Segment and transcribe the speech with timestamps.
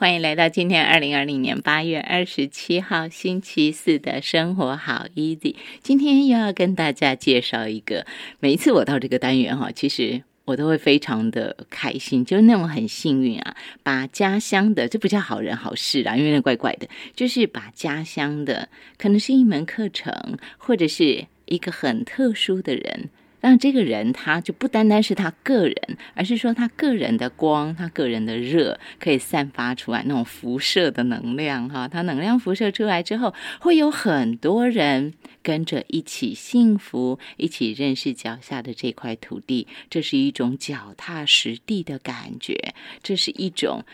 [0.00, 5.56] 欢迎来到今天二零二零年八月二十七号星期四的生活好 easy。
[5.82, 8.06] 今天又要跟大家介绍一个，
[8.38, 18.68] 每一次我到这个单元哈，其实我都会非常的开心，就是那种很幸运啊，把家乡的这不叫好人好事啦，因为那怪怪的，就是把家乡的
[18.98, 23.10] 可能是一门课程，或者是一个很特殊的人。
[23.40, 25.76] 让这个人他就不单单是他个人，
[26.14, 43.84] 而是说他个人的光，他个人的热可以散发出来那种辐射的能量哈，他能量辐射出来之后，会有很多人跟着一起幸福，一起认识脚下的这块土地，这是一种脚踏实地的感觉，这是一种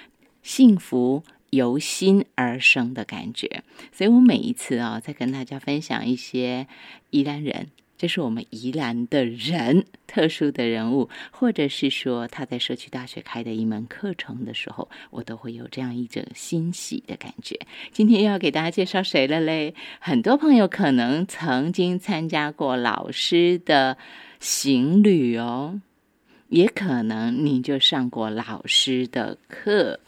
[0.42, 3.62] 幸福由心而生的感觉。
[3.92, 6.67] 所以我每一次啊，在跟大家分享一些
[7.11, 7.69] 宜兰人。
[7.97, 17.59] 这是我们宜兰的人， 特殊的人物，或者是说他在社区大学开的一门课程的时候，我都会有这样一种欣喜的感觉。
[17.93, 19.75] 今天又要给大家介绍谁了嘞？
[20.00, 23.97] 很多朋友可能曾经参加过老师的
[24.41, 25.81] 行旅哦，
[26.48, 30.00] 也可能你就上过老师的课。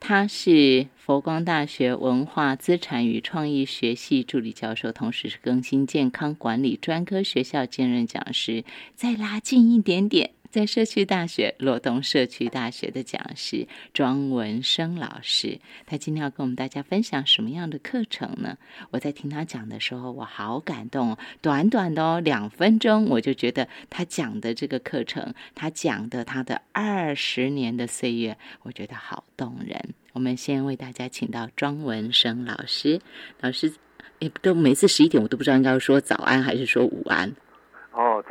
[0.00, 8.64] 他是佛光大学文化资产与创意学系助理教授，同时是更新健康管理专科学校兼任讲师。
[8.96, 18.58] 再拉近一点点，在社区大学罗东社区大学的讲师庄文生老师，他今天要跟我们大家分享什么样的课程呢？
[18.90, 29.94] 我在听他讲的时候，我好感动，短短的哦两分钟，我就觉得他讲的这个课程，他讲的他的二十年的岁月，我觉得好动人。
[30.12, 33.00] 我们先为大家请到庄文生老师，
[33.40, 33.72] 老师，
[34.18, 37.32] 哎，都每次十一点，我都不知道应该说早安还是说午安。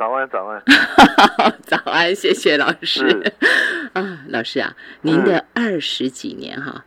[0.00, 0.62] 早安，早安，
[1.60, 3.34] 早安，谢谢老师。
[3.92, 6.86] 啊，老师啊，您的二十几年哈，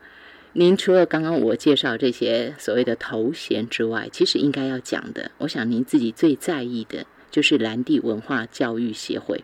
[0.54, 9.44] 您除了刚刚我介绍这些所谓的头衔之外，其实应该要讲的，我想您自己最在意的就是蓝地文化教育协会。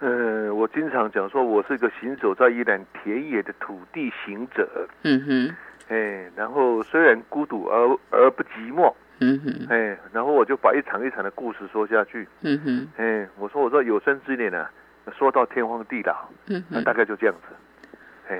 [0.00, 4.68] 嗯，我经常讲说，我是一个行走在一览田野的土地行者。
[5.02, 5.56] 嗯哼，
[5.88, 8.92] 哎，然后虽然孤独而而不寂寞。
[9.18, 12.28] 嗯哼，哎，然后我就把一场一场的故事说下去。
[12.42, 14.68] 嗯哼，哎，我说我说有生之年呢，
[15.16, 16.28] 说到天荒地老。
[16.46, 17.54] 嗯哼，大概就这样子。
[18.28, 18.38] 哎，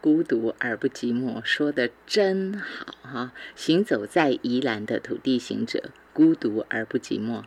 [0.00, 3.32] 孤独而不寂寞，说的真好哈！
[3.56, 7.42] 行走在宜兰的土地行者，孤独而不寂寞。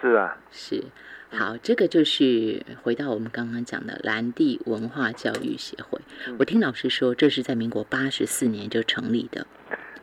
[0.00, 0.84] 是啊，是。
[1.30, 6.00] 好，这个就是回到我们刚刚讲的蓝地文化教育协会。
[6.38, 9.44] 我听老师说，这是在民国八十四年就成立的。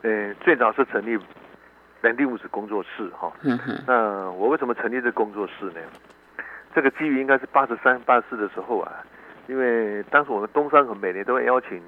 [0.02, 1.18] 呃，最早是成立
[2.00, 3.32] 蓝地物质工作室哈。
[3.42, 3.76] 嗯哼。
[3.86, 5.80] 那我为什么成立这工作室呢？
[6.74, 8.92] 这个基于应该是八十三、八十四的时候啊，
[9.46, 11.82] 因为当时我们东山河每年都会邀请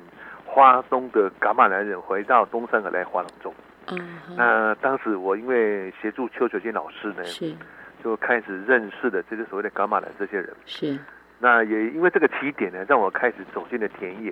[0.45, 3.55] 花东的噶玛男人回到东山河来划龙舟。
[3.91, 4.19] 嗯。
[4.37, 7.25] 那当时我因为协助邱雪金老师呢。
[7.25, 7.55] 是。
[8.03, 10.99] 就开始认识的这些所谓的噶玛兰这些人，是。
[11.39, 14.31] 那也因为这个起点呢，让我开始走进了田野，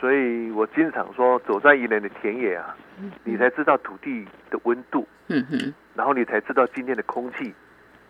[0.00, 2.76] 所以我经常说，走在宜兰的田野啊，
[3.24, 7.52] 你才知道土地的温度，嗯哼，然后你才知道今天的空气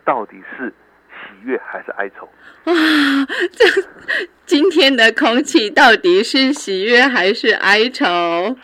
[0.05, 0.73] 到底是
[1.09, 2.29] 喜悦还是哀愁。
[2.65, 2.75] 哇，
[3.53, 3.65] 这
[4.45, 8.05] 今天的空气到底是喜悦还是哀愁？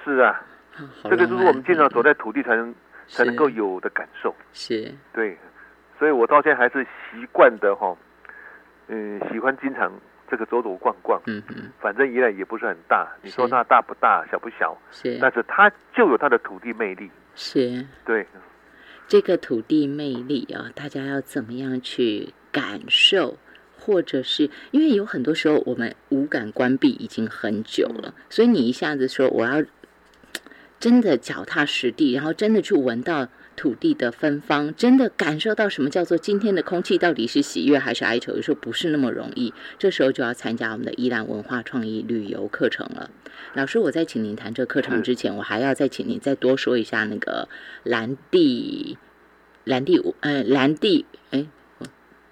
[0.05, 0.43] 是啊，
[1.05, 2.75] 这个就是我们经常走在土地才能
[3.09, 4.35] 才能够有的感受。
[4.53, 5.37] 是，对。
[5.99, 7.97] 所以我到现在还是习惯的哈，
[8.89, 9.91] 嗯，喜欢经常
[10.31, 18.27] 这个走走逛逛，嗯嗯，反正宜兰也不是很大，你说它大不大，小不小，是，但是它就有它的土地魅力，是，对，
[19.07, 23.37] 这个土地魅力啊，大家要怎么样去感受，
[23.79, 29.63] 或者是因为有很多时候我们五感关闭已经很久了，所以你一下子说我要
[30.81, 33.29] 真的脚踏实地，然后真的去闻到。
[33.57, 38.37] 土地的芬芳，真的感受到什么叫做今天的空气到底是喜悦还是哀愁？
[38.37, 43.11] 有时候不是那么容易，这时候就要参加我们的伊兰文化创意旅游课程了。
[43.55, 47.49] 老师，我在请您谈这课程之前，我还要再请您再多说一下那个
[47.83, 48.99] 蓝地
[49.65, 51.47] 蓝地呃蓝地哎。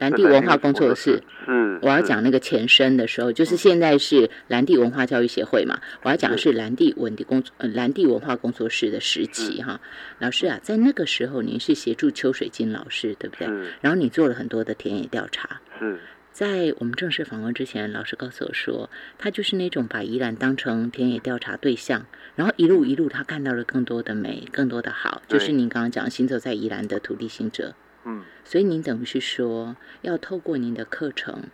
[0.03, 5.79] 蓝地文化工作室是，我要讲那个前身的时候，就是现在是蓝地文化教育协会嘛。
[6.03, 9.81] 我要讲的是蓝地文地工呃蓝地文化工作室的时期哈。
[10.19, 13.47] 老师啊，在那个时候您是协助邱水金老师对不对？
[13.81, 15.61] 然后你做了很多的田野调查。
[15.79, 16.01] 是。
[16.33, 27.75] 在我们正式访问之前，老师告诉我说，他就是那种把宜兰当成田野调查对象，然后一路一路他看到了更多的美，更多的好，就是您刚刚讲行走在宜兰的土地行者。
[28.05, 31.45] 嗯，所以您等于是说，要透过您的课程，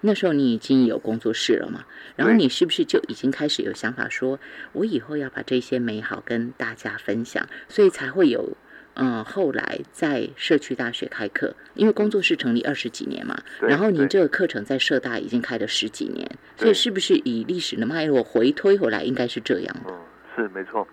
[0.00, 1.84] 那时候你已经有工作室了嘛？
[2.16, 4.38] 然后你是不是就已经开始有想法说，
[4.72, 8.56] 我以后要把这些美好跟大家分享，所以才会有。
[9.00, 19.92] 嗯，后来在社区大学开课，因为工作室成立二十几年嘛，然后您这个课程在社大已经开了十几年，所以是不是以历史的脉络回推回来，应该是这样的？
[19.92, 20.00] 嗯，
[20.34, 20.84] 是没错。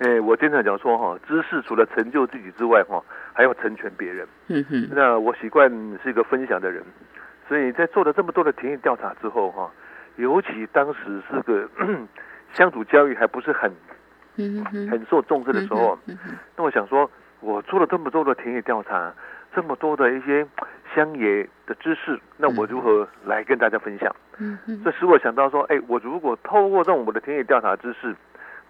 [0.00, 3.02] 诶，我经常讲说哈，知识除了成就自己之外哈，
[3.34, 4.26] 还要成全别人。
[4.48, 5.70] 嗯哼，那我习惯
[6.02, 6.82] 是一个分享的人，
[7.46, 9.70] 所以在做了这么多的田野调查之后哈，
[10.16, 11.68] 尤其当时是个
[12.54, 13.70] 乡土教育还不是很
[14.36, 15.98] 嗯哼，很受重视的时候，
[16.56, 17.08] 那我想说，
[17.40, 19.12] 我做了这么多的田野调查，
[19.54, 20.46] 这么多的一些
[20.96, 24.10] 乡野的知识，那我如何来跟大家分享？
[24.38, 28.16] 嗯哼，这使我想到说，哎，我如果透过这种我的田野调查知识，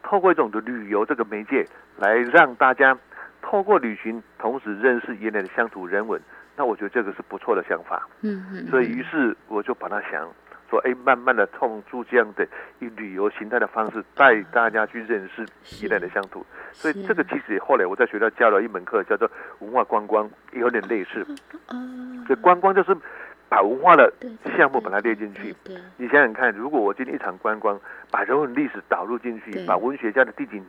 [0.02, 1.66] 透过一种的旅游这个媒介，
[1.98, 2.96] 来让大家
[3.42, 6.20] 透过旅行，同时认识原来的乡土人文，
[6.56, 8.06] 那我觉得这个是不错的想法。
[8.22, 10.28] 嗯嗯，所以于是我就把它想
[10.68, 12.46] 说，哎，慢慢的通出这样的
[12.78, 15.46] 以旅游形态的方式，带大家去认识
[15.82, 16.44] 原来的乡土。
[16.72, 19.28] 所以这个其实后来我在学校教了一门课，叫做
[19.60, 21.26] 文化观光，也有点类似。
[21.68, 22.96] 嗯，所以观光就是
[23.50, 24.10] 把文化的
[24.56, 25.54] 项目把它列进去。，
[25.96, 30.64] 你想想看，如果我今天一场观光，把人文历史导入进去，把文学家的地景，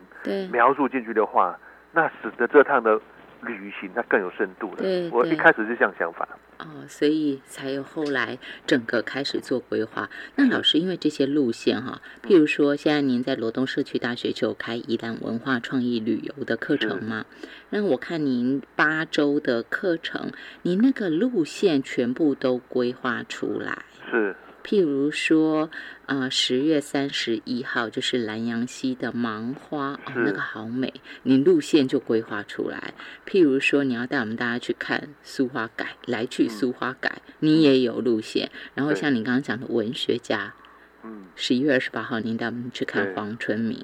[0.50, 1.56] 描述进去的话，
[1.92, 3.00] 那使得这趟的
[3.42, 5.10] 旅行它更有深度了对。
[5.10, 6.28] 我一开始是这样想法。
[6.58, 10.08] 哦，所以才有后来整个开始做规划。
[10.36, 17.26] 那老师，因为这些路线哈，譬如说现在您在罗东社区大学就有开宜兰文化创意旅游的课程嘛？
[17.70, 20.30] 那我看您八周的课程，
[20.62, 23.84] 您那个路线全部都规划出来。
[24.08, 25.70] 是，譬如说，
[26.06, 30.94] 呃，十月三十一号就是南阳溪的芒花，哦，那个好美，
[31.24, 32.94] 你路线就规划出来。
[33.26, 38.50] 譬如说，你要带我们大家去看苏花改，来去苏花改，你也有路线。
[38.74, 40.54] 然后像你刚刚讲的文学家，
[41.02, 43.78] 嗯，十一月二十八号您带我们去看黄春明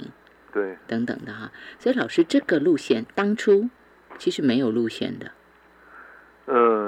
[0.52, 0.76] 对。
[0.86, 1.50] 等等的哈。
[1.78, 3.68] 所以老师这个路线当初
[4.16, 5.32] 其实没有路线的，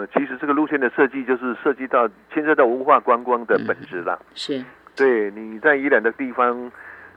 [0.01, 4.19] 呃，其实这个路线的设计就是涉及到牵涉到文化观光的本质啦。
[4.35, 4.65] 是
[4.97, 6.73] 对，你在宜兰的地方，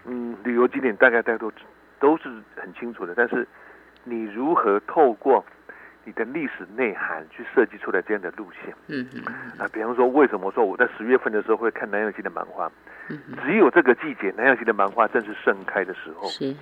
[0.05, 1.51] 嗯，旅游景点大概大家都
[1.99, 3.47] 都是很清楚的，但是
[4.03, 5.45] 你如何透过
[6.03, 9.23] 你的历史内涵去设计出来这样的路线嗯嗯
[9.57, 9.69] 啊？
[9.71, 12.69] 比方说，为什么说我在十月份的时候会看南洋溪的芒花？
[13.09, 16.27] 嗯嗯，只有这个季节，南洋溪的芒花正是盛开的时候。
[16.27, 16.53] 是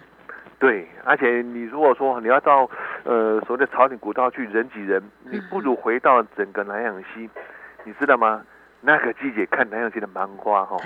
[0.61, 2.69] 对，而且你如果说你要到
[3.03, 7.27] 呃所谓的朝顶古道去人挤人，你不如回到整个南洋溪，
[7.83, 8.43] 你知道吗？
[8.79, 10.77] 那个季节看南洋溪的芒花哈、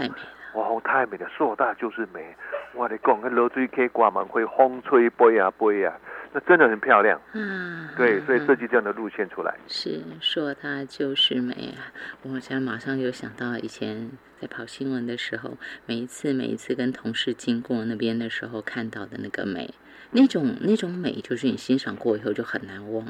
[0.54, 2.34] 哇，太美了，硕大就是美。
[2.74, 5.94] 我的讲，那流水溪挂满会风吹飞啊飞啊，
[6.36, 7.18] 那真的很漂亮。
[7.32, 9.56] 啊，对，所以嗯设计这样的路线出来。
[9.70, 11.96] 是说它就是美啊！
[12.24, 14.12] 我现在马上就想到以前
[14.42, 19.74] 在跑新闻的时候，每一次每一次跟同事经过那边的时候看到的那个美，
[20.12, 23.08] 那种那种美，就是你欣赏过以后就很难忘，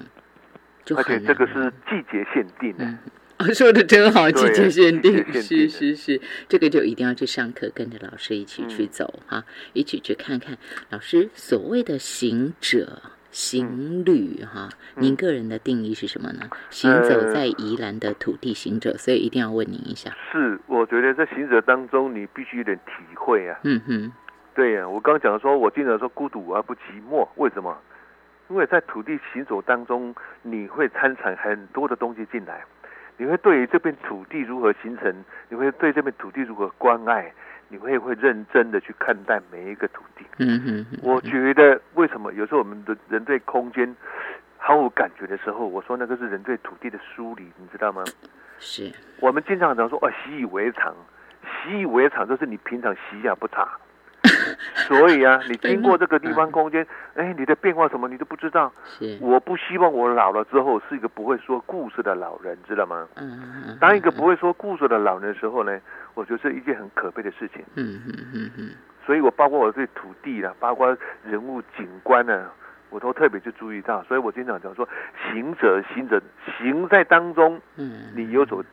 [0.83, 2.85] 就而且这个是季节限定的。
[2.85, 2.99] 嗯
[3.37, 9.43] 哦，说的真好，季节限定，是是是，这个就一定要去上课，跟着老师一起去嗯走哈、
[9.73, 10.57] 一起去看看
[10.89, 13.01] 老师所谓的行者。
[13.35, 16.47] 行旅哈，您嗯个人的定义是什么呢？
[16.69, 20.09] 行走呃在宜兰的土地行者，所以一定要问您一下。
[20.31, 23.59] 是，我觉得在行者当中，你必须有点体会啊。
[23.63, 24.13] 嗯哼，
[24.55, 26.79] 对呀、我刚讲说，我经常说孤独而不寂
[27.11, 27.77] 寞，为什么？
[28.47, 32.63] 因为在土地行走当中，你会参产很多的东西进来，
[33.17, 35.13] 你会对于这片土地如何形成，
[35.49, 37.33] 你会对这片土地如何关爱，
[37.69, 40.25] 你会会认真的去看待每一个土地。
[40.37, 43.95] 嗯哼哼，我觉得为什么有时候我们的人对空间
[44.57, 48.03] 毫无感觉的时候，我说那个是人对土地的疏离，你知道吗？
[48.59, 50.95] 是，我们经常常说哦，习以为常，
[51.43, 53.77] 习以为常就是你平常习呀不察。
[54.87, 58.71] 所以啊，你经过这个地方空间，哎，你的变化什么你都不知道。
[58.85, 63.07] 是，我不希望我老了之后是一个不会说故事的老人，知道吗？
[63.15, 65.79] 嗯嗯当一个不会说故事的老人的时候呢，
[66.13, 67.63] 我觉得是一件很可悲的事情。
[67.75, 68.69] 嗯嗯嗯嗯，
[69.05, 72.49] 所以我包括我对土地啊，包括人物景观呢，
[72.89, 74.03] 我都特别去注意到。
[74.03, 74.87] 所以我经常讲说，
[75.31, 76.21] 行者行者
[76.57, 78.63] 行在当中，嗯，你有所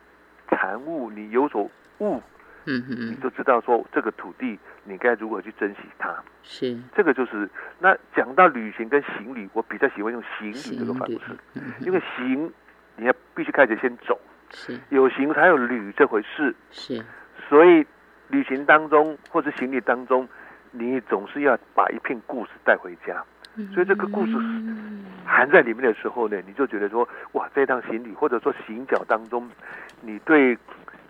[0.49, 2.21] 产物，你有所悟，
[2.65, 6.13] 你就知道说这个土地你该如何去珍惜它。
[6.43, 6.77] 是。
[6.95, 7.49] 这个就是
[7.79, 11.19] 那讲到旅行跟行旅，我比较喜欢用行旅这个方式，，
[11.55, 12.51] 嗯因为行
[12.95, 14.19] 你要必须开始先走，
[14.51, 14.79] 是。
[14.89, 16.55] 有行才有旅这回事。
[16.71, 17.03] 是，
[17.49, 17.85] 所以
[18.27, 20.27] 旅行当中或者行李当中，
[20.71, 23.23] 你总是要把一片故事带回家。
[23.71, 29.47] 所以这个故事嗯含在里面的时候呢，你就觉得说，哇，这趟行李或者说行脚当中，
[30.01, 30.57] 你对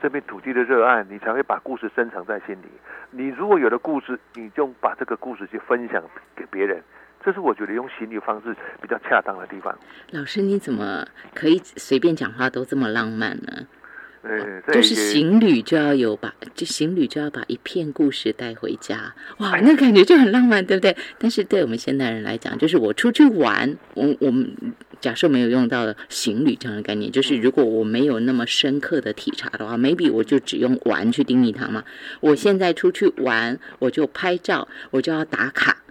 [0.04, 2.68] 这片土地的热爱，你才会把故事深藏在心里。
[3.10, 6.04] 你如果有了故事，你就把这个故事去分享
[6.36, 6.84] 给别人，
[7.24, 9.74] 这是我觉得用行旅方式比较恰当的地方。
[10.12, 13.66] 老师，你怎么可以随便讲话都这么浪漫呢？
[14.24, 20.96] 嗯，就是行旅就要有把，就行旅就要把一片故事带回家， 哇，那感觉就很浪漫，对不对？
[21.18, 24.50] 但是对我们现代人来讲，就是我出去玩，我我们
[25.02, 31.84] 假设没有用到行旅这样的概念，就是如果我没有那么深刻的体察的话，maybe 我就只用玩去定义它嘛。
[32.22, 35.83] 我现在出去玩，我就拍照，我就要打卡。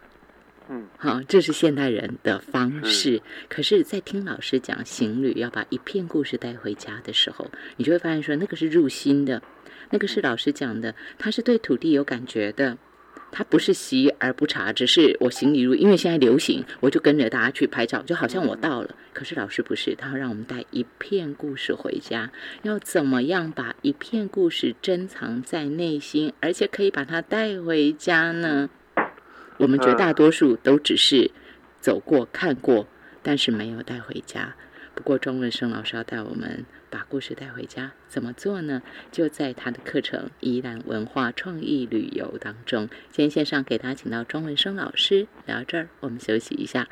[1.03, 3.21] 嗯，好，这是现代人的方式。
[3.49, 9.43] 可是，在听老师讲行旅要把一片故事带回家的时候，你就会发现说，那个是入心的，
[9.91, 12.79] 那个是老师讲的，他是对土地有感觉的，
[13.33, 18.95] 他不是习而不察，只是我行礼入，因为现在流行，我就跟着大家去拍照，就好像我到了。
[19.13, 22.31] 可是老师不是，他要让我们带一片故事回家，
[22.63, 28.71] 要怎么样把一片故事珍藏在内心，而且可以把它带回家呢？
[29.59, 31.31] 我们绝大多数都只是
[31.81, 32.87] 走过、看过，
[33.23, 34.55] 但是没有带回家。
[34.95, 38.83] 不过庄文生老师要带我们把故事带回家，怎么做呢？
[39.11, 42.89] 就在他的课程《宜兰文化创意旅游》当中。
[43.11, 46.89] 今天线上给大家请到庄文生老师聊这儿，我们休息一下。